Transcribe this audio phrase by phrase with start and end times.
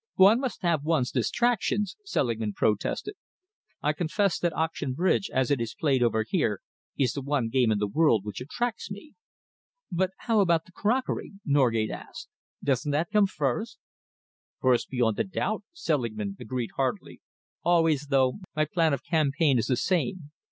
[0.15, 3.13] "One must have one's distractions," Selingman protested.
[3.83, 6.61] "I confess that auction bridge, as it is played over here,
[6.97, 9.13] is the one game in the world which attracts me."
[9.91, 12.29] "But how about the crockery?" Norgate asked.
[12.63, 13.77] "Doesn't that come first?"
[14.59, 17.21] "First, beyond a doubt," Selingman agreed heartily.
[17.61, 20.31] "Always, though, my plan of campaign is the same.